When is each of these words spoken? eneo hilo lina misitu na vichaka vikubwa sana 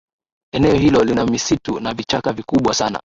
eneo 0.51 0.73
hilo 0.75 1.03
lina 1.03 1.25
misitu 1.25 1.79
na 1.79 1.93
vichaka 1.93 2.33
vikubwa 2.33 2.73
sana 2.73 2.99